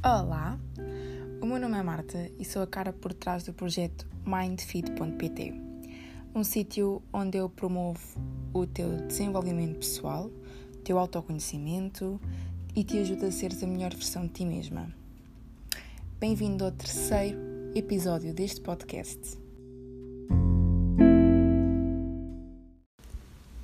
Olá, 0.00 0.56
o 1.42 1.46
meu 1.46 1.58
nome 1.58 1.76
é 1.76 1.82
Marta 1.82 2.30
e 2.38 2.44
sou 2.44 2.62
a 2.62 2.66
cara 2.68 2.92
por 2.92 3.12
trás 3.12 3.42
do 3.42 3.52
projeto 3.52 4.06
mindfit.pt, 4.24 5.52
um 6.32 6.44
sítio 6.44 7.02
onde 7.12 7.38
eu 7.38 7.48
promovo 7.48 8.00
o 8.54 8.64
teu 8.64 8.96
desenvolvimento 9.08 9.80
pessoal, 9.80 10.30
teu 10.84 11.00
autoconhecimento 11.00 12.20
e 12.76 12.84
te 12.84 12.96
ajudo 12.98 13.26
a 13.26 13.32
seres 13.32 13.60
a 13.64 13.66
melhor 13.66 13.92
versão 13.92 14.22
de 14.24 14.34
ti 14.34 14.46
mesma. 14.46 14.88
Bem-vindo 16.20 16.64
ao 16.64 16.70
terceiro 16.70 17.36
episódio 17.74 18.32
deste 18.32 18.60
podcast. 18.60 19.36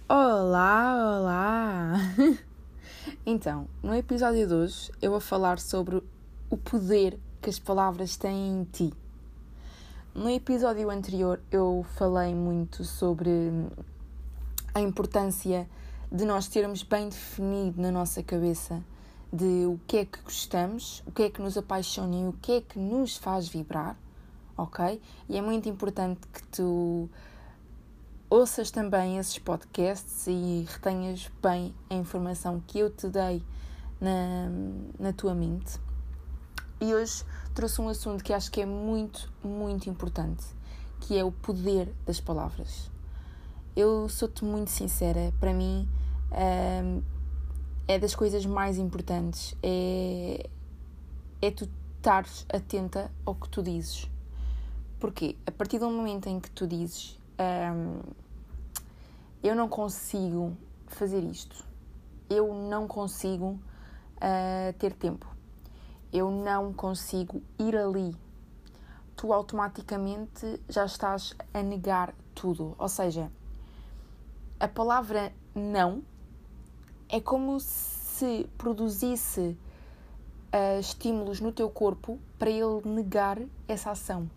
Olá, 0.09 1.21
olá! 1.21 1.93
Então, 3.27 3.69
no 3.82 3.95
episódio 3.95 4.46
de 4.46 4.55
hoje 4.55 4.91
eu 5.01 5.10
vou 5.10 5.21
falar 5.21 5.59
sobre 5.59 6.02
o 6.51 6.57
poder 6.57 7.19
que 7.41 7.51
as 7.51 7.59
palavras 7.59 8.16
têm 8.16 8.61
em 8.61 8.65
ti. 8.65 8.93
No 10.15 10.30
episódio 10.30 10.91
anterior 10.91 11.41
eu 11.51 11.85
falei 11.97 12.35
muito 12.35 12.85
sobre 12.85 13.30
a 14.75 14.80
importância 14.80 15.69
de 16.11 16.25
nós 16.25 16.47
termos 16.47 16.83
bem 16.83 17.09
definido 17.09 17.83
na 17.83 17.91
nossa 17.91 18.23
cabeça 18.23 18.83
de 19.33 19.66
o 19.66 19.80
que 19.88 19.97
é 19.99 20.05
que 20.05 20.23
gostamos, 20.23 21.02
o 21.05 21.11
que 21.11 21.25
é 21.25 21.30
que 21.30 21.43
nos 21.43 21.57
apaixona 21.57 22.15
e 22.15 22.29
o 22.29 22.33
que 22.33 22.52
é 22.52 22.61
que 22.61 22.79
nos 22.79 23.16
faz 23.16 23.49
vibrar, 23.49 23.97
ok? 24.57 25.02
E 25.29 25.37
é 25.37 25.43
muito 25.43 25.69
importante 25.69 26.21
que 26.33 26.43
tu 26.45 27.11
ouças 28.30 28.71
também 28.71 29.19
esses 29.19 29.38
podcasts 29.38 30.27
e 30.29 30.65
retenhas 30.69 31.29
bem 31.43 31.74
a 31.91 31.95
informação 31.95 32.63
que 32.65 32.79
eu 32.79 32.91
te 32.91 33.09
dei 33.09 33.43
na, 34.01 34.49
na 34.99 35.13
tua 35.13 35.35
mente. 35.35 35.84
E 36.85 36.95
hoje 36.95 37.24
trouxe 37.54 37.80
um 37.80 37.88
assunto 37.88 38.23
que 38.23 38.30
acho 38.30 38.51
que 38.51 38.60
é 38.60 38.66
muito, 38.66 39.32
muito 39.43 39.88
importante, 39.88 40.45
que 41.01 41.16
é 41.16 41.24
o 41.24 41.32
poder 41.32 41.90
das 42.04 42.21
palavras. 42.21 42.90
Eu 43.74 44.07
sou-te 44.10 44.45
muito 44.45 44.71
sincera, 44.71 45.32
para 45.40 45.55
mim 45.55 45.88
hum, 46.30 47.02
é 47.88 47.99
das 47.99 48.15
coisas 48.15 48.45
mais 48.45 48.77
importantes, 48.77 49.57
é, 49.62 50.46
é 51.40 51.51
tu 51.51 51.66
estares 51.96 52.45
atenta 52.52 53.10
ao 53.24 53.35
que 53.35 53.49
tu 53.49 53.62
dizes. 53.62 54.10
Porque 55.01 55.38
a 55.46 55.51
partir 55.51 55.79
do 55.79 55.88
momento 55.88 56.29
em 56.29 56.38
que 56.38 56.51
tu 56.51 56.66
dizes 56.66 57.18
hum, 57.40 58.01
eu 59.43 59.57
não 59.57 59.71
consigo 59.71 60.55
fazer 60.88 61.24
isto, 61.24 61.65
eu 62.29 62.55
não 62.55 62.87
consigo 62.87 63.59
uh, 64.16 64.72
ter 64.78 64.93
tempo, 64.93 65.34
eu 66.15 66.31
não 66.31 66.72
consigo 66.72 67.43
ir 67.59 67.76
ali. 67.76 68.16
Tu 69.16 69.32
automaticamente 69.32 70.60
já 70.69 70.84
estás 70.84 71.34
a 71.53 71.60
negar 71.60 72.15
tudo. 72.37 72.76
Ou 72.78 72.88
seja, 72.88 73.32
a 74.60 74.69
palavra 74.69 75.32
não 75.53 76.04
é 77.09 77.21
como 77.21 77.59
se 77.59 78.48
produzisse 78.56 79.41
uh, 79.41 80.78
estímulos 80.78 81.41
no 81.41 81.50
teu 81.50 81.69
corpo 81.69 82.16
para 82.38 82.49
ele 82.49 82.81
negar 82.84 83.41
essa 83.66 83.91
ação. 83.91 84.31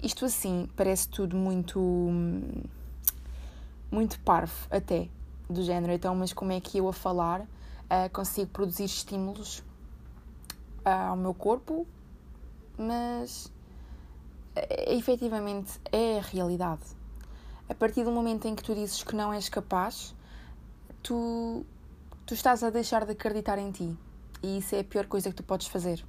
Isto 0.00 0.24
assim 0.26 0.68
parece 0.76 1.08
tudo 1.08 1.36
muito. 1.36 1.80
Muito 3.90 4.18
parvo 4.20 4.54
até, 4.70 5.08
do 5.50 5.62
género. 5.62 5.92
Então, 5.92 6.14
mas 6.14 6.32
como 6.32 6.52
é 6.52 6.60
que 6.60 6.78
eu 6.78 6.88
a 6.88 6.92
falar 6.92 7.40
uh, 7.40 8.08
consigo 8.12 8.50
produzir 8.50 8.84
estímulos 8.84 9.62
ao 10.84 11.16
meu 11.16 11.34
corpo? 11.34 11.86
Mas 12.78 13.46
uh, 14.56 14.60
efetivamente 14.88 15.80
é 15.90 16.18
a 16.18 16.22
realidade. 16.22 16.82
A 17.68 17.74
partir 17.74 18.04
do 18.04 18.10
momento 18.10 18.46
em 18.46 18.54
que 18.54 18.62
tu 18.62 18.74
dizes 18.74 19.02
que 19.02 19.14
não 19.14 19.32
és 19.32 19.48
capaz, 19.48 20.14
tu, 21.02 21.64
tu 22.26 22.34
estás 22.34 22.62
a 22.62 22.70
deixar 22.70 23.04
de 23.04 23.12
acreditar 23.12 23.58
em 23.58 23.70
ti. 23.70 23.96
E 24.42 24.58
isso 24.58 24.74
é 24.74 24.80
a 24.80 24.84
pior 24.84 25.06
coisa 25.06 25.30
que 25.30 25.36
tu 25.36 25.42
podes 25.42 25.66
fazer. 25.68 26.04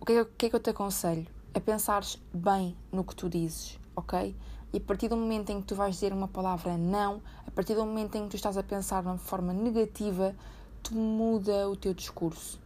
O 0.00 0.04
que 0.04 0.12
é, 0.12 0.24
que, 0.24 0.46
é 0.46 0.50
eu 0.52 0.60
te 0.60 0.70
aconselho? 0.70 1.26
A 1.54 1.60
pensares 1.60 2.18
bem 2.32 2.76
no 2.92 3.04
que 3.04 3.14
tu 3.14 3.28
dizes, 3.28 3.78
ok? 3.96 4.34
E 4.72 4.76
a 4.76 4.80
partir 4.80 5.08
do 5.08 5.16
momento 5.16 5.50
em 5.50 5.60
que 5.60 5.66
tu 5.66 5.74
vais 5.74 5.94
dizer 5.94 6.12
uma 6.12 6.28
palavra 6.28 6.76
não, 6.76 7.22
a 7.46 7.50
partir 7.50 7.74
do 7.74 7.84
momento 7.84 8.16
em 8.16 8.24
que 8.24 8.30
tu 8.30 8.36
estás 8.36 8.56
a 8.58 8.62
pensar 8.62 9.02
de 9.02 9.08
uma 9.08 9.18
forma 9.18 9.52
negativa, 9.52 10.36
tu 10.82 10.94
muda 10.94 11.68
o 11.68 11.76
teu 11.76 11.94
discurso. 11.94 12.60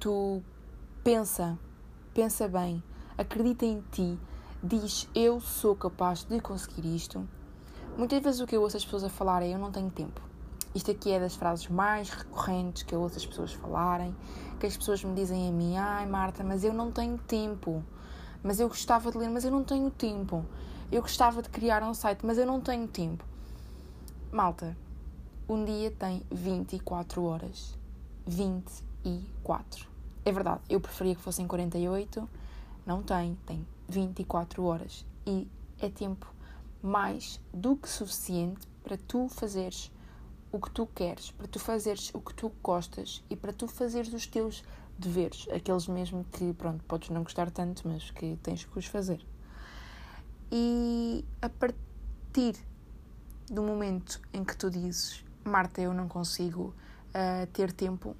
Tu 0.00 0.42
pensa, 1.04 1.58
pensa 2.14 2.48
bem, 2.48 2.82
acredita 3.18 3.66
em 3.66 3.84
ti, 3.92 4.18
diz 4.62 5.06
eu 5.14 5.42
sou 5.42 5.76
capaz 5.76 6.24
de 6.24 6.40
conseguir 6.40 6.96
isto. 6.96 7.28
Muitas 7.98 8.22
vezes 8.22 8.40
o 8.40 8.46
que 8.46 8.56
eu 8.56 8.62
ouço 8.62 8.78
as 8.78 8.84
pessoas 8.84 9.04
a 9.04 9.10
falar 9.10 9.42
é 9.42 9.52
eu 9.52 9.58
não 9.58 9.70
tenho 9.70 9.90
tempo. 9.90 10.22
Isto 10.74 10.92
aqui 10.92 11.10
é 11.10 11.20
das 11.20 11.36
frases 11.36 11.68
mais 11.68 12.08
recorrentes 12.08 12.82
que 12.82 12.94
eu 12.94 13.00
ouço 13.02 13.18
as 13.18 13.26
pessoas 13.26 13.52
falarem, 13.52 14.16
que 14.58 14.64
as 14.64 14.74
pessoas 14.74 15.04
me 15.04 15.14
dizem 15.14 15.46
a 15.46 15.52
mim, 15.52 15.76
ai 15.76 16.06
Marta, 16.06 16.42
mas 16.42 16.64
eu 16.64 16.72
não 16.72 16.90
tenho 16.90 17.18
tempo. 17.18 17.84
Mas 18.42 18.58
eu 18.58 18.68
gostava 18.68 19.12
de 19.12 19.18
ler, 19.18 19.28
mas 19.28 19.44
eu 19.44 19.50
não 19.50 19.62
tenho 19.62 19.90
tempo. 19.90 20.46
Eu 20.90 21.02
gostava 21.02 21.42
de 21.42 21.50
criar 21.50 21.82
um 21.82 21.92
site, 21.92 22.24
mas 22.24 22.38
eu 22.38 22.46
não 22.46 22.58
tenho 22.58 22.88
tempo. 22.88 23.22
Malta, 24.32 24.74
um 25.46 25.62
dia 25.62 25.90
tem 25.90 26.22
24 26.30 27.22
horas. 27.22 27.78
24. 28.26 29.89
É 30.24 30.32
verdade, 30.32 30.60
eu 30.68 30.80
preferia 30.80 31.14
que 31.14 31.22
fossem 31.22 31.46
48. 31.46 32.28
Não 32.86 33.02
tem, 33.02 33.36
tem 33.46 33.66
24 33.88 34.62
horas. 34.64 35.04
E 35.26 35.46
é 35.78 35.88
tempo 35.88 36.32
mais 36.82 37.40
do 37.52 37.76
que 37.76 37.88
suficiente 37.88 38.66
para 38.82 38.96
tu 38.96 39.28
fazeres 39.28 39.90
o 40.52 40.58
que 40.58 40.70
tu 40.70 40.86
queres, 40.86 41.30
para 41.30 41.46
tu 41.46 41.58
fazeres 41.58 42.10
o 42.12 42.20
que 42.20 42.34
tu 42.34 42.50
gostas 42.62 43.22
e 43.30 43.36
para 43.36 43.52
tu 43.52 43.68
fazeres 43.68 44.12
os 44.12 44.26
teus 44.26 44.64
deveres, 44.98 45.46
aqueles 45.50 45.86
mesmo 45.86 46.24
que, 46.32 46.52
pronto, 46.54 46.84
podes 46.84 47.08
não 47.10 47.22
gostar 47.22 47.50
tanto, 47.50 47.86
mas 47.86 48.10
que 48.10 48.36
tens 48.42 48.64
que 48.64 48.78
os 48.78 48.86
fazer. 48.86 49.24
E 50.50 51.24
a 51.40 51.48
partir 51.48 52.56
do 53.50 53.62
momento 53.62 54.20
em 54.32 54.44
que 54.44 54.56
tu 54.56 54.70
dizes, 54.70 55.24
Marta, 55.44 55.80
eu 55.80 55.94
não 55.94 56.08
consigo 56.08 56.74
uh, 57.08 57.46
ter 57.52 57.72
tempo, 57.72 58.14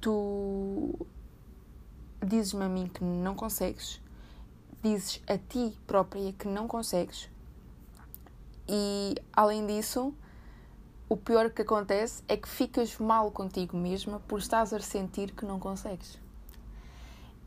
tu 0.00 1.06
dizes-me 2.24 2.64
a 2.64 2.68
mim 2.68 2.88
que 2.88 3.04
não 3.04 3.34
consegues, 3.34 4.00
dizes 4.82 5.22
a 5.26 5.38
ti 5.38 5.76
própria 5.86 6.32
que 6.32 6.48
não 6.48 6.66
consegues, 6.66 7.28
e 8.68 9.14
além 9.32 9.66
disso, 9.66 10.12
o 11.08 11.16
pior 11.16 11.48
que 11.50 11.62
acontece 11.62 12.22
é 12.28 12.36
que 12.36 12.46
ficas 12.46 12.98
mal 12.98 13.30
contigo 13.30 13.74
mesma 13.74 14.20
por 14.20 14.38
estás 14.38 14.74
a 14.74 14.80
sentir 14.80 15.32
que 15.32 15.46
não 15.46 15.58
consegues. 15.58 16.18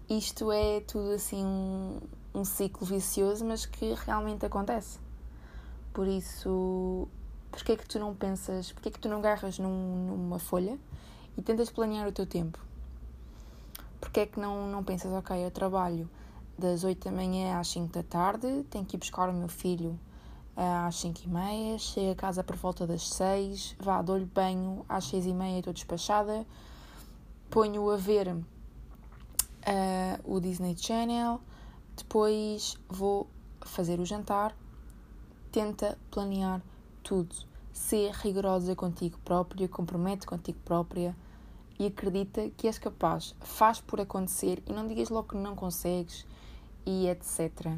Isto 0.09 0.51
é 0.51 0.81
tudo 0.81 1.11
assim 1.11 1.45
um 2.33 2.43
ciclo 2.43 2.87
vicioso, 2.87 3.45
mas 3.45 3.67
que 3.67 3.93
realmente 3.93 4.45
acontece. 4.45 4.99
Por 5.93 6.07
isso, 6.07 7.07
porquê 7.51 7.73
é 7.73 7.77
que 7.77 7.87
tu 7.87 7.99
não 7.99 8.15
pensas, 8.15 8.71
porquê 8.71 8.89
é 8.89 8.91
que 8.91 8.99
tu 8.99 9.07
não 9.07 9.19
agarras 9.19 9.59
num, 9.59 10.07
numa 10.07 10.39
folha 10.39 10.79
e 11.37 11.41
tentas 11.41 11.69
planear 11.69 12.07
o 12.07 12.11
teu 12.11 12.25
tempo? 12.25 12.59
Porquê 13.99 14.21
é 14.21 14.25
que 14.25 14.39
não, 14.39 14.67
não 14.67 14.83
pensas, 14.83 15.11
ok, 15.13 15.45
eu 15.45 15.51
trabalho 15.51 16.09
das 16.57 16.83
8 16.83 17.05
da 17.05 17.11
manhã 17.11 17.59
às 17.59 17.67
5 17.69 17.93
da 17.93 18.03
tarde, 18.03 18.63
tenho 18.69 18.85
que 18.85 18.95
ir 18.95 18.99
buscar 18.99 19.29
o 19.29 19.33
meu 19.33 19.47
filho 19.47 19.99
eh, 20.55 20.87
às 20.87 20.95
5 20.97 21.21
e 21.23 21.27
meia, 21.27 21.77
chego 21.77 22.11
a 22.11 22.15
casa 22.15 22.43
por 22.43 22.55
volta 22.55 22.85
das 22.85 23.07
6, 23.09 23.75
vá, 23.79 24.01
dou-lhe 24.01 24.25
banho 24.25 24.85
às 24.89 25.05
6 25.05 25.27
e 25.27 25.33
meia, 25.33 25.59
estou 25.59 25.73
despachada, 25.73 26.45
ponho 27.49 27.89
a 27.89 27.97
ver 27.97 28.27
uh, 28.29 28.43
o 30.23 30.39
Disney 30.39 30.75
Channel, 30.77 31.39
depois 31.95 32.77
vou 32.89 33.27
fazer 33.65 33.99
o 33.99 34.05
jantar. 34.05 34.55
Tenta 35.51 35.97
planear 36.09 36.61
tudo. 37.03 37.35
Ser 37.73 38.11
rigorosa 38.11 38.75
contigo 38.75 39.17
própria, 39.23 39.67
compromete 39.67 40.25
contigo 40.25 40.59
própria 40.63 41.15
e 41.81 41.87
acredita 41.87 42.47
que 42.51 42.67
és 42.67 42.77
capaz. 42.77 43.35
Faz 43.39 43.81
por 43.81 43.99
acontecer 43.99 44.61
e 44.67 44.71
não 44.71 44.87
digas 44.87 45.09
logo 45.09 45.29
que 45.29 45.35
não 45.35 45.55
consegues 45.55 46.27
e 46.85 47.07
etc. 47.07 47.75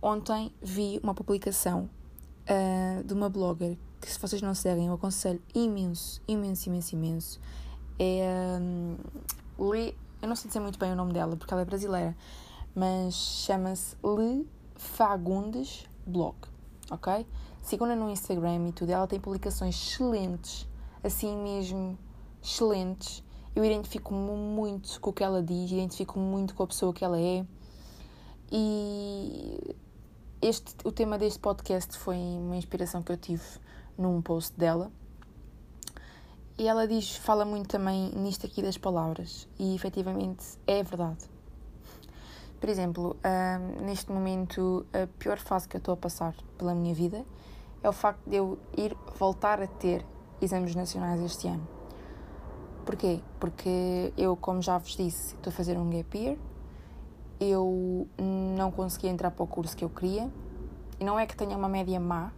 Ontem 0.00 0.50
vi 0.62 0.98
uma 1.02 1.12
publicação 1.12 1.90
uh, 2.48 3.04
de 3.04 3.12
uma 3.12 3.28
blogger 3.28 3.76
que, 4.00 4.10
se 4.10 4.18
vocês 4.18 4.40
não 4.40 4.54
seguem, 4.54 4.86
eu 4.86 4.94
aconselho 4.94 5.42
imenso, 5.54 6.22
imenso, 6.26 6.70
imenso, 6.70 6.94
imenso. 6.94 7.40
É 7.98 8.58
um, 8.58 8.96
Lê 9.58 9.94
eu 10.22 10.28
não 10.28 10.34
sei 10.34 10.48
dizer 10.48 10.60
muito 10.60 10.78
bem 10.78 10.92
o 10.92 10.96
nome 10.96 11.12
dela 11.12 11.36
porque 11.36 11.52
ela 11.52 11.60
é 11.60 11.64
brasileira, 11.66 12.16
mas 12.74 13.12
chama-se 13.12 13.96
Le 14.02 14.48
Fagundes 14.76 15.86
Blog, 16.06 16.36
ok? 16.90 17.26
Sigam-na 17.60 17.94
no 17.94 18.08
Instagram 18.08 18.68
e 18.68 18.72
tudo. 18.72 18.90
Ela 18.90 19.06
tem 19.06 19.20
publicações 19.20 19.74
excelentes, 19.74 20.66
assim 21.02 21.36
mesmo 21.36 21.98
excelentes. 22.42 23.22
Eu 23.54 23.64
identifico-me 23.64 24.18
muito 24.18 25.00
com 25.00 25.10
o 25.10 25.12
que 25.12 25.22
ela 25.22 25.42
diz, 25.42 25.70
identifico-me 25.70 26.24
muito 26.24 26.54
com 26.54 26.62
a 26.62 26.66
pessoa 26.66 26.92
que 26.92 27.04
ela 27.04 27.20
é. 27.20 27.44
E 28.50 29.76
este, 30.40 30.74
o 30.84 30.92
tema 30.92 31.18
deste 31.18 31.38
podcast 31.38 31.96
foi 31.98 32.16
uma 32.16 32.56
inspiração 32.56 33.02
que 33.02 33.12
eu 33.12 33.16
tive 33.16 33.44
num 33.96 34.20
post 34.20 34.58
dela. 34.58 34.90
E 36.58 36.68
ela 36.68 36.86
diz, 36.86 37.16
fala 37.16 37.44
muito 37.44 37.68
também 37.68 38.10
nisto 38.14 38.46
aqui 38.46 38.62
das 38.62 38.76
palavras. 38.76 39.48
E 39.58 39.74
efetivamente 39.74 40.44
é 40.66 40.82
verdade. 40.82 41.30
Por 42.60 42.68
exemplo, 42.68 43.16
um, 43.24 43.84
neste 43.84 44.12
momento, 44.12 44.86
a 44.92 45.06
pior 45.18 45.38
fase 45.38 45.68
que 45.68 45.76
eu 45.76 45.78
estou 45.78 45.94
a 45.94 45.96
passar 45.96 46.34
pela 46.56 46.74
minha 46.74 46.94
vida 46.94 47.24
é 47.82 47.88
o 47.88 47.92
facto 47.92 48.22
de 48.28 48.36
eu 48.36 48.58
ir 48.76 48.96
voltar 49.18 49.60
a 49.60 49.66
ter 49.66 50.04
exames 50.44 50.74
nacionais 50.74 51.20
este 51.20 51.48
ano. 51.48 51.66
Porquê? 52.84 53.20
Porque 53.38 54.12
eu, 54.16 54.36
como 54.36 54.60
já 54.60 54.76
vos 54.78 54.96
disse, 54.96 55.34
estou 55.34 55.50
a 55.50 55.54
fazer 55.54 55.78
um 55.78 55.88
gap 55.88 56.18
year, 56.18 56.36
eu 57.40 58.08
não 58.56 58.70
consegui 58.70 59.08
entrar 59.08 59.30
para 59.30 59.42
o 59.42 59.46
curso 59.46 59.76
que 59.76 59.84
eu 59.84 59.90
queria, 59.90 60.30
e 60.98 61.04
não 61.04 61.18
é 61.18 61.26
que 61.26 61.36
tenha 61.36 61.56
uma 61.56 61.68
média 61.68 61.98
má, 61.98 62.32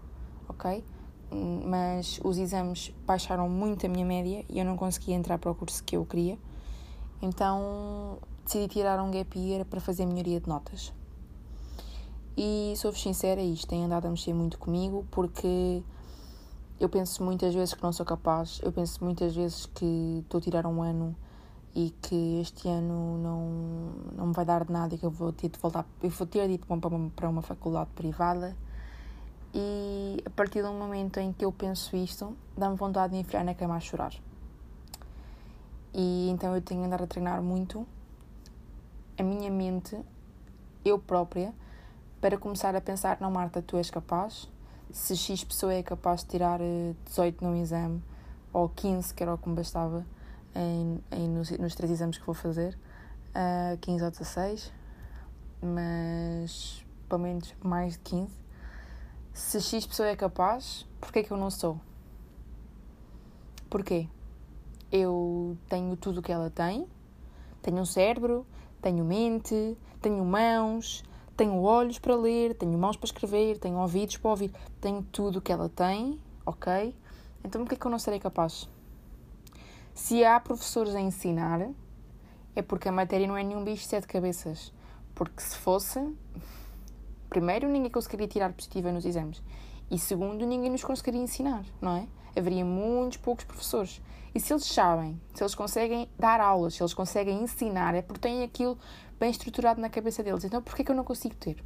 ok? 0.48 0.84
Mas 1.66 2.20
os 2.22 2.38
exames 2.38 2.94
baixaram 3.06 3.48
muito 3.48 3.86
a 3.86 3.88
minha 3.88 4.04
média 4.04 4.44
e 4.48 4.58
eu 4.58 4.64
não 4.64 4.76
consegui 4.76 5.12
entrar 5.12 5.38
para 5.38 5.50
o 5.50 5.54
curso 5.54 5.82
que 5.82 5.96
eu 5.96 6.04
queria. 6.06 6.38
Então 7.20 8.18
decidi 8.44 8.68
tirar 8.68 9.02
um 9.02 9.10
gap 9.10 9.38
year 9.38 9.64
para 9.64 9.80
fazer 9.80 10.06
melhoria 10.06 10.40
de 10.40 10.48
notas. 10.48 10.92
E 12.36 12.74
sou-vos 12.76 13.00
sincera, 13.00 13.40
isto 13.40 13.66
tem 13.66 13.84
andado 13.84 14.06
a 14.06 14.10
mexer 14.10 14.32
muito 14.32 14.58
comigo 14.58 15.06
porque 15.10 15.82
eu 16.80 16.88
penso 16.88 17.22
muitas 17.22 17.54
vezes 17.54 17.74
que 17.74 17.82
não 17.82 17.92
sou 17.92 18.04
capaz, 18.04 18.60
eu 18.62 18.72
penso 18.72 19.02
muitas 19.04 19.34
vezes 19.34 19.66
que 19.66 20.20
estou 20.22 20.38
a 20.38 20.40
tirar 20.40 20.66
um 20.66 20.82
ano 20.82 21.14
e 21.74 21.90
que 22.02 22.40
este 22.40 22.68
ano 22.68 23.18
não, 23.18 24.16
não 24.16 24.26
me 24.28 24.32
vai 24.32 24.44
dar 24.44 24.64
de 24.64 24.72
nada 24.72 24.94
e 24.94 24.98
que 24.98 25.04
eu 25.04 25.10
vou 25.10 25.32
ter 25.32 25.48
de 25.48 25.58
voltar, 25.58 25.86
eu 26.02 26.10
vou 26.10 26.26
ter 26.26 26.46
de 26.46 26.54
ir 26.54 26.58
para 26.58 26.88
uma, 26.88 27.10
para 27.10 27.28
uma 27.28 27.42
faculdade 27.42 27.90
privada. 27.94 28.56
E 29.52 30.20
a 30.26 30.30
partir 30.30 30.62
do 30.62 30.72
momento 30.72 31.18
em 31.20 31.32
que 31.32 31.44
eu 31.44 31.52
penso 31.52 31.96
isto, 31.96 32.36
dá-me 32.56 32.76
vontade 32.76 33.12
de 33.12 33.20
enfiar 33.20 33.44
na 33.44 33.54
cama 33.54 33.76
a 33.76 33.80
chorar. 33.80 34.12
E 35.92 36.28
então 36.28 36.54
eu 36.56 36.60
tenho 36.60 36.80
de 36.80 36.86
andar 36.86 37.02
a 37.02 37.06
treinar 37.06 37.40
muito 37.40 37.86
a 39.16 39.22
minha 39.22 39.50
mente, 39.50 39.96
eu 40.84 40.98
própria, 40.98 41.54
para 42.20 42.36
começar 42.36 42.74
a 42.74 42.80
pensar: 42.80 43.18
não, 43.20 43.30
Marta, 43.30 43.62
tu 43.62 43.76
és 43.76 43.90
capaz. 43.90 44.48
Se 44.90 45.16
X 45.16 45.44
pessoa 45.44 45.74
é 45.74 45.82
capaz 45.82 46.20
de 46.20 46.28
tirar 46.28 46.60
18 47.04 47.44
eh, 47.44 47.48
no 47.48 47.56
exame, 47.56 48.02
ou 48.52 48.68
15, 48.68 49.12
que 49.12 49.22
era 49.22 49.34
o 49.34 49.38
que 49.38 49.48
me 49.48 49.56
bastava 49.56 50.06
em, 50.54 51.00
em, 51.10 51.28
nos, 51.28 51.50
nos 51.50 51.74
três 51.74 51.90
exames 51.90 52.16
que 52.16 52.24
vou 52.24 52.34
fazer, 52.34 52.74
uh, 53.34 53.74
eh, 53.74 53.78
15 53.80 54.04
ou 54.04 54.10
16, 54.10 54.72
mas 55.60 56.84
pelo 57.08 57.22
menos 57.22 57.54
mais 57.62 57.94
de 57.94 57.98
15. 58.00 58.32
Se 59.32 59.60
X 59.60 59.86
pessoa 59.86 60.08
é 60.08 60.14
capaz, 60.14 60.86
porquê 61.00 61.24
que 61.24 61.32
eu 61.32 61.36
não 61.36 61.50
sou? 61.50 61.80
Porquê? 63.68 64.08
Eu 64.92 65.58
tenho 65.68 65.96
tudo 65.96 66.20
o 66.20 66.22
que 66.22 66.30
ela 66.30 66.48
tem, 66.48 66.86
tenho 67.60 67.78
um 67.78 67.84
cérebro, 67.84 68.46
tenho 68.80 69.04
mente, 69.04 69.76
tenho 70.00 70.24
mãos, 70.24 71.02
tenho 71.36 71.60
olhos 71.60 71.98
para 71.98 72.14
ler, 72.14 72.54
tenho 72.54 72.76
mãos 72.78 72.96
para 72.96 73.06
escrever, 73.06 73.58
tenho 73.58 73.76
ouvidos 73.78 74.16
para 74.16 74.30
ouvir, 74.30 74.52
tenho 74.80 75.02
tudo 75.02 75.38
o 75.38 75.42
que 75.42 75.52
ela 75.52 75.68
tem, 75.68 76.20
ok? 76.46 76.94
Então 77.44 77.62
por 77.62 77.68
que 77.68 77.74
é 77.74 77.78
que 77.78 77.86
eu 77.86 77.90
não 77.90 77.98
serei 77.98 78.20
capaz? 78.20 78.68
Se 79.94 80.24
há 80.24 80.40
professores 80.40 80.94
a 80.94 81.00
ensinar, 81.00 81.68
é 82.56 82.62
porque 82.62 82.88
a 82.88 82.92
matéria 82.92 83.26
não 83.26 83.36
é 83.36 83.42
nenhum 83.42 83.64
bicho 83.64 83.82
de 83.82 83.88
sete 83.88 84.06
cabeças. 84.06 84.72
Porque 85.14 85.40
se 85.40 85.56
fosse, 85.56 86.00
primeiro, 87.28 87.68
ninguém 87.68 87.90
conseguiria 87.90 88.26
tirar 88.26 88.52
positiva 88.52 88.90
nos 88.90 89.04
exames. 89.04 89.42
E 89.90 89.98
segundo, 89.98 90.46
ninguém 90.46 90.70
nos 90.70 90.82
conseguiria 90.82 91.20
ensinar, 91.20 91.64
não 91.80 91.96
é? 91.96 92.08
Haveria 92.36 92.64
muitos 92.64 93.18
poucos 93.18 93.44
professores. 93.44 94.00
E 94.34 94.40
se 94.40 94.52
eles 94.52 94.64
sabem, 94.64 95.20
se 95.32 95.42
eles 95.42 95.54
conseguem 95.54 96.08
dar 96.18 96.40
aulas, 96.40 96.74
se 96.74 96.82
eles 96.82 96.94
conseguem 96.94 97.42
ensinar, 97.42 97.94
é 97.94 98.02
porque 98.02 98.20
têm 98.20 98.42
aquilo 98.42 98.76
bem 99.20 99.30
estruturado 99.30 99.80
na 99.80 99.88
cabeça 99.88 100.22
deles. 100.22 100.44
Então, 100.44 100.60
porquê 100.60 100.82
que 100.82 100.90
eu 100.90 100.96
não 100.96 101.04
consigo 101.04 101.34
ter? 101.36 101.62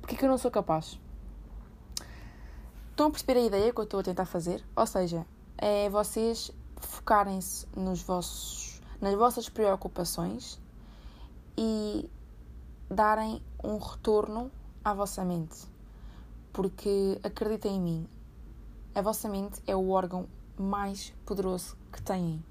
Porquê 0.00 0.16
que 0.16 0.24
eu 0.24 0.28
não 0.28 0.38
sou 0.38 0.50
capaz? 0.50 0.98
Estão 2.90 3.08
a 3.08 3.10
perceber 3.10 3.38
a 3.40 3.42
ideia 3.42 3.72
que 3.72 3.78
eu 3.80 3.84
estou 3.84 4.00
a 4.00 4.02
tentar 4.02 4.24
fazer? 4.24 4.64
Ou 4.74 4.86
seja, 4.86 5.26
é 5.58 5.90
vocês 5.90 6.50
focarem-se 6.76 7.66
nos 7.76 8.02
vossos, 8.02 8.80
nas 9.00 9.14
vossas 9.14 9.48
preocupações 9.48 10.60
e 11.58 12.08
darem 12.88 13.42
um 13.62 13.78
retorno 13.78 14.50
à 14.84 14.94
vossa 14.94 15.24
mente. 15.24 15.73
Porque 16.54 17.18
acreditem 17.24 17.76
em 17.76 17.80
mim, 17.80 18.08
a 18.94 19.02
vossa 19.02 19.28
mente 19.28 19.60
é 19.66 19.74
o 19.74 19.90
órgão 19.90 20.28
mais 20.56 21.12
poderoso 21.26 21.76
que 21.92 22.00
têm. 22.00 22.44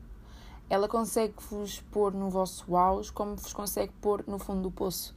Ela 0.70 0.90
consegue 0.90 1.36
vos 1.50 1.80
pôr 1.80 2.14
no 2.14 2.30
vosso 2.30 2.76
auge 2.76 3.10
como 3.14 3.38
vos 3.38 3.54
consegue 3.54 3.94
pôr 4.02 4.26
no 4.28 4.38
fundo 4.38 4.64
do 4.64 4.72
poço. 4.72 5.16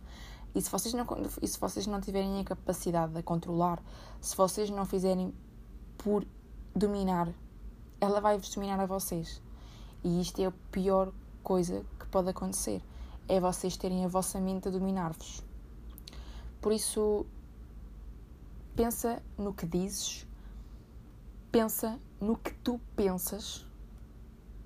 E 0.55 0.63
se 0.63 0.71
vocês 0.71 0.95
não, 0.95 1.05
e 1.43 1.49
se 1.49 1.59
vocês 1.59 1.85
não 1.89 2.01
tiverem 2.01 2.39
a 2.41 2.45
capacidade 2.45 3.13
de 3.13 3.25
controlar, 3.25 3.83
se 4.21 4.37
vocês 4.37 4.71
não 4.71 4.87
fizerem 4.87 5.35
por 5.99 6.25
dominar, 6.73 7.29
ela 8.01 8.21
vai 8.21 8.39
vos 8.39 8.55
dominar 8.55 8.79
a 8.79 8.87
vocês. 8.87 9.43
E 10.05 10.21
isto 10.21 10.41
é 10.41 10.47
a 10.47 10.53
pior 10.71 11.13
coisa 11.43 11.85
que 11.99 12.07
pode 12.07 12.29
acontecer. 12.29 12.81
É 13.29 13.41
vocês 13.41 13.77
terem 13.77 14.05
a 14.05 14.09
vossa 14.09 14.39
mente 14.39 14.69
a 14.69 14.71
dominar-vos. 14.71 15.43
Por 16.61 16.71
isso, 16.71 17.27
pensa 18.77 19.23
no 19.39 19.55
que 19.55 19.65
dizes, 19.65 20.27
pensa 21.51 21.99
no 22.21 22.37
que 22.37 22.53
tu 22.53 22.79
pensas 22.95 23.67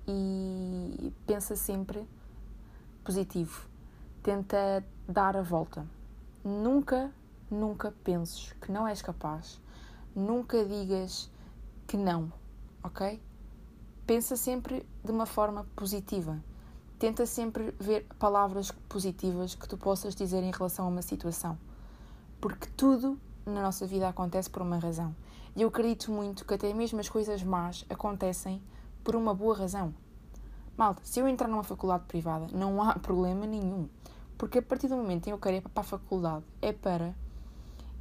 e 0.05 1.13
pensa 1.25 1.55
sempre 1.55 2.05
positivo. 3.05 3.69
Tenta 4.21 4.85
dar 5.07 5.37
a 5.37 5.41
volta. 5.41 5.87
Nunca, 6.43 7.09
nunca 7.49 7.93
penses 8.03 8.51
que 8.61 8.69
não 8.69 8.85
és 8.85 9.01
capaz. 9.01 9.61
Nunca 10.13 10.65
digas 10.65 11.31
que 11.87 11.95
não, 11.95 12.33
ok? 12.83 13.21
Pensa 14.05 14.35
sempre 14.35 14.85
de 15.05 15.11
uma 15.11 15.25
forma 15.25 15.65
positiva. 15.73 16.37
Tenta 16.99 17.25
sempre 17.25 17.73
ver 17.79 18.05
palavras 18.19 18.71
positivas 18.89 19.55
que 19.55 19.67
tu 19.69 19.77
possas 19.77 20.13
dizer 20.13 20.43
em 20.43 20.51
relação 20.51 20.85
a 20.85 20.89
uma 20.89 21.01
situação. 21.01 21.57
Porque 22.41 22.67
tudo 22.75 23.17
na 23.45 23.61
nossa 23.61 23.85
vida 23.87 24.07
acontece 24.07 24.49
por 24.49 24.61
uma 24.61 24.77
razão. 24.77 25.15
E 25.55 25.61
eu 25.61 25.67
acredito 25.67 26.11
muito 26.11 26.45
que 26.45 26.53
até 26.53 26.73
mesmo 26.73 26.99
as 26.99 27.09
coisas 27.09 27.43
más 27.43 27.85
acontecem 27.89 28.61
por 29.03 29.15
uma 29.15 29.33
boa 29.33 29.57
razão. 29.57 29.93
Malta, 30.77 31.01
se 31.03 31.19
eu 31.19 31.27
entrar 31.27 31.47
numa 31.47 31.63
faculdade 31.63 32.05
privada, 32.07 32.47
não 32.53 32.81
há 32.81 32.93
problema 32.99 33.45
nenhum. 33.45 33.87
Porque 34.37 34.59
a 34.59 34.61
partir 34.61 34.87
do 34.87 34.95
momento 34.95 35.27
em 35.27 35.29
que 35.29 35.33
eu 35.33 35.37
quero 35.37 35.57
ir 35.57 35.61
para 35.61 35.81
a 35.81 35.83
faculdade, 35.83 36.45
é 36.61 36.71
para 36.71 37.13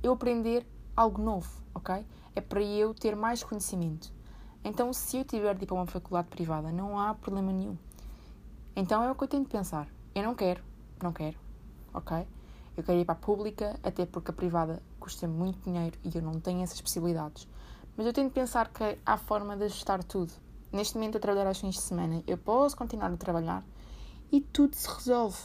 eu 0.03 0.13
aprender 0.13 0.67
algo 0.97 1.21
novo, 1.21 1.51
ok? 1.75 2.07
É 2.35 2.41
para 2.41 2.63
eu 2.63 2.95
ter 2.95 3.17
mais 3.17 3.43
conhecimento. 3.43 4.13
Então, 4.63 4.93
se 4.93 5.19
eu 5.19 5.25
tiver 5.25 5.55
de 5.55 5.65
ir 5.65 5.67
para 5.67 5.75
uma 5.75 5.87
faculdade 5.87 6.29
privada, 6.29 6.71
não 6.71 6.99
há 6.99 7.15
problema 7.15 7.53
nenhum. 7.53 7.77
Então 8.77 9.03
é 9.03 9.11
o 9.11 9.15
que 9.15 9.25
eu 9.25 9.29
tenho 9.29 9.43
de 9.43 9.49
pensar. 9.49 9.89
Eu 10.15 10.23
não 10.23 10.35
quero, 10.35 10.63
não 11.03 11.13
quero, 11.13 11.37
ok? 11.93 12.27
Eu 12.77 12.85
quero 12.85 12.99
ir 12.99 13.05
para 13.05 13.15
a 13.15 13.19
pública, 13.19 13.79
até 13.83 14.07
porque 14.07 14.31
a 14.31 14.35
privada 14.35 14.83
custa 15.01 15.27
muito 15.27 15.65
dinheiro 15.65 15.99
e 16.05 16.17
eu 16.17 16.23
não 16.23 16.39
tenho 16.39 16.63
essas 16.63 16.81
possibilidades. 16.81 17.49
Mas 17.97 18.07
eu 18.07 18.13
tenho 18.13 18.29
de 18.29 18.35
pensar 18.35 18.69
que 18.69 18.99
há 19.05 19.17
forma 19.17 19.57
de 19.57 19.65
ajustar 19.65 20.05
tudo. 20.05 20.33
Neste 20.73 20.95
momento, 20.95 21.17
eu 21.17 21.21
trabalhar 21.21 21.49
aos 21.49 21.59
fins 21.59 21.75
de 21.75 21.81
semana, 21.81 22.23
eu 22.27 22.39
posso 22.39 22.77
continuar 22.77 23.13
a 23.13 23.17
trabalhar 23.17 23.65
e 24.31 24.41
tudo 24.41 24.77
se 24.77 24.89
resolve. 24.89 25.39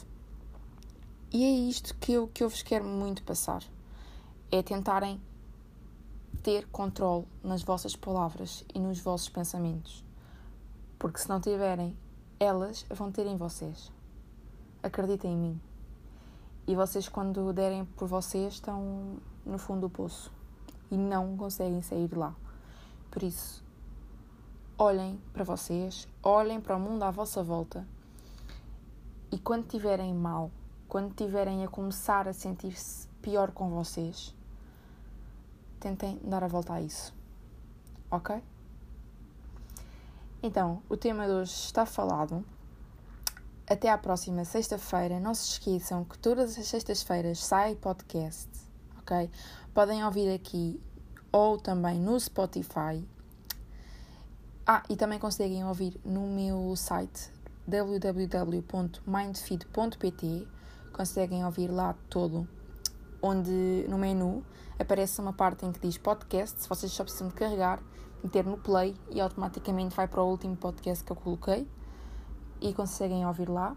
E 1.32 1.44
é 1.44 1.50
isto 1.68 1.96
que 1.96 2.12
eu, 2.12 2.28
que 2.28 2.44
eu 2.44 2.48
vos 2.48 2.62
quero 2.62 2.84
muito 2.84 3.24
passar: 3.24 3.64
é 4.50 4.62
tentarem 4.62 5.20
ter 6.42 6.66
controle 6.68 7.26
nas 7.42 7.62
vossas 7.62 7.96
palavras 7.96 8.64
e 8.72 8.78
nos 8.78 9.00
vossos 9.00 9.28
pensamentos. 9.28 10.04
Porque 10.98 11.18
se 11.18 11.28
não 11.28 11.40
tiverem, 11.40 11.96
elas 12.38 12.86
vão 12.90 13.10
ter 13.10 13.26
em 13.26 13.36
vocês. 13.36 13.90
Acreditem 14.82 15.32
em 15.32 15.36
mim. 15.36 15.60
E 16.68 16.74
vocês, 16.74 17.08
quando 17.08 17.52
derem 17.52 17.84
por 17.84 18.06
vocês, 18.06 18.54
estão 18.54 19.18
no 19.46 19.58
fundo 19.58 19.82
do 19.82 19.90
poço 19.90 20.32
e 20.90 20.96
não 20.96 21.36
conseguem 21.36 21.80
sair 21.80 22.08
de 22.08 22.14
lá. 22.14 22.34
Por 23.10 23.22
isso, 23.22 23.64
olhem 24.76 25.18
para 25.32 25.44
vocês, 25.44 26.06
olhem 26.22 26.60
para 26.60 26.76
o 26.76 26.80
mundo 26.80 27.04
à 27.04 27.10
vossa 27.10 27.42
volta 27.42 27.86
e 29.30 29.38
quando 29.38 29.64
estiverem 29.64 30.14
mal, 30.14 30.50
quando 30.88 31.10
estiverem 31.10 31.64
a 31.64 31.68
começar 31.68 32.28
a 32.28 32.32
sentir-se 32.32 33.08
pior 33.20 33.50
com 33.50 33.70
vocês, 33.70 34.34
tentem 35.80 36.20
dar 36.22 36.44
a 36.44 36.48
volta 36.48 36.74
a 36.74 36.80
isso. 36.80 37.14
Ok? 38.10 38.42
Então, 40.42 40.82
o 40.88 40.96
tema 40.96 41.26
de 41.26 41.32
hoje 41.32 41.52
está 41.52 41.84
falado. 41.84 42.44
Até 43.68 43.90
à 43.90 43.98
próxima 43.98 44.44
sexta-feira. 44.44 45.18
Não 45.18 45.34
se 45.34 45.50
esqueçam 45.50 46.04
que 46.04 46.16
todas 46.18 46.56
as 46.56 46.68
sextas-feiras 46.68 47.40
sai 47.40 47.74
podcast, 47.74 48.48
ok? 49.06 49.30
Podem 49.72 50.04
ouvir 50.04 50.34
aqui 50.34 50.82
ou 51.30 51.56
também 51.56 52.00
no 52.00 52.18
Spotify. 52.18 53.06
Ah, 54.66 54.82
e 54.90 54.96
também 54.96 55.20
conseguem 55.20 55.64
ouvir 55.64 56.00
no 56.04 56.22
meu 56.22 56.74
site 56.74 57.30
www.mindfeed.pt. 57.68 60.48
Conseguem 60.92 61.44
ouvir 61.44 61.68
lá 61.68 61.94
todo, 62.10 62.48
onde 63.22 63.86
no 63.88 63.96
menu 63.96 64.44
aparece 64.78 65.20
uma 65.20 65.32
parte 65.32 65.64
em 65.64 65.72
que 65.72 65.78
diz 65.78 65.96
podcast. 65.98 66.62
Se 66.62 66.68
vocês 66.68 66.90
só 66.90 67.04
precisam 67.04 67.28
de 67.28 67.34
carregar, 67.34 67.80
meter 68.24 68.44
no 68.44 68.58
play 68.58 68.96
e 69.10 69.20
automaticamente 69.20 69.94
vai 69.94 70.08
para 70.08 70.22
o 70.22 70.28
último 70.28 70.56
podcast 70.56 71.04
que 71.04 71.12
eu 71.12 71.16
coloquei 71.16 71.68
e 72.60 72.74
conseguem 72.74 73.24
ouvir 73.24 73.48
lá. 73.48 73.76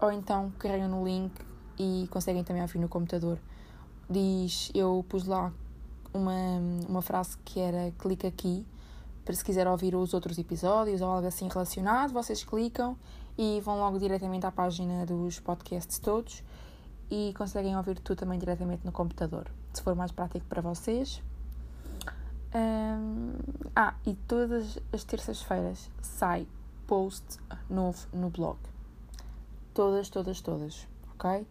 Ou 0.00 0.10
então 0.10 0.50
carregam 0.58 0.88
no 0.88 1.04
link 1.04 1.32
e 1.78 2.08
conseguem 2.10 2.42
também 2.42 2.62
ouvir 2.62 2.78
no 2.78 2.88
computador. 2.88 3.38
Diz, 4.10 4.72
eu 4.74 5.04
pus 5.08 5.24
lá 5.24 5.52
uma, 6.12 6.32
uma 6.88 7.00
frase 7.00 7.38
que 7.44 7.60
era 7.60 7.92
clica 7.92 8.26
aqui 8.26 8.66
para 9.24 9.34
se 9.36 9.44
quiser 9.44 9.68
ouvir 9.68 9.94
os 9.94 10.12
outros 10.12 10.36
episódios 10.36 11.00
ou 11.00 11.08
algo 11.08 11.28
assim 11.28 11.46
relacionado, 11.46 12.12
vocês 12.12 12.42
clicam 12.42 12.96
e 13.38 13.60
vão 13.60 13.78
logo 13.78 14.00
diretamente 14.00 14.44
à 14.44 14.50
página 14.50 15.06
dos 15.06 15.38
podcasts 15.38 16.00
todos 16.00 16.42
e 17.08 17.32
conseguem 17.38 17.76
ouvir 17.76 18.00
tudo 18.00 18.18
também 18.18 18.36
diretamente 18.36 18.84
no 18.84 18.90
computador, 18.90 19.48
se 19.72 19.80
for 19.80 19.94
mais 19.94 20.10
prático 20.10 20.44
para 20.46 20.60
vocês. 20.60 21.22
Ah, 23.76 23.94
e 24.04 24.14
todas 24.26 24.78
as 24.92 25.04
terças-feiras 25.04 25.88
sai 26.02 26.48
post 26.88 27.38
novo 27.68 28.08
no 28.12 28.28
blog. 28.28 28.58
Todas, 29.72 30.10
todas, 30.10 30.40
todas, 30.40 30.88
ok? 31.14 31.46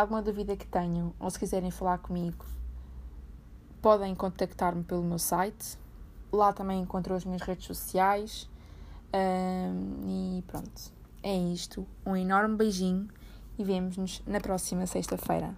Alguma 0.00 0.22
dúvida 0.22 0.56
que 0.56 0.66
tenham 0.66 1.12
ou 1.20 1.28
se 1.28 1.38
quiserem 1.38 1.70
falar 1.70 1.98
comigo, 1.98 2.46
podem 3.82 4.14
contactar-me 4.14 4.82
pelo 4.82 5.02
meu 5.02 5.18
site. 5.18 5.76
Lá 6.32 6.54
também 6.54 6.80
encontram 6.80 7.14
as 7.14 7.22
minhas 7.26 7.42
redes 7.42 7.66
sociais. 7.66 8.48
Um, 9.12 10.38
e 10.38 10.42
pronto, 10.46 10.90
é 11.22 11.36
isto. 11.36 11.86
Um 12.06 12.16
enorme 12.16 12.56
beijinho 12.56 13.08
e 13.58 13.62
vemos-nos 13.62 14.22
na 14.26 14.40
próxima 14.40 14.86
sexta-feira. 14.86 15.54